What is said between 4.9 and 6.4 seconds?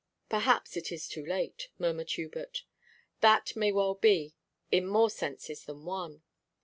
senses than one.